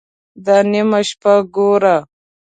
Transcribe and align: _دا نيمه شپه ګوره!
_دا 0.45 0.57
نيمه 0.71 0.99
شپه 1.07 1.33
ګوره! 1.55 1.97